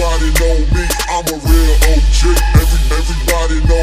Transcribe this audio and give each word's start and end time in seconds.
Everybody 0.00 0.30
know 0.38 0.58
me, 0.78 0.86
I'm 1.10 1.26
a 1.26 1.36
real 1.42 1.74
OG. 1.90 2.22
Every, 2.54 2.78
everybody 2.94 3.58
know 3.66 3.77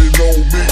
Everybody 0.00 0.18
know 0.18 0.58
me. 0.58 0.67